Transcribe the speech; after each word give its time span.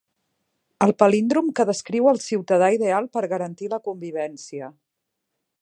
El 0.85 0.93
palíndrom 1.01 1.51
que 1.59 1.67
descriu 1.71 2.09
el 2.13 2.21
ciutadà 2.29 2.73
ideal 2.79 3.11
per 3.19 3.27
garantir 3.37 3.73
la 3.75 3.83
convivència. 3.91 4.75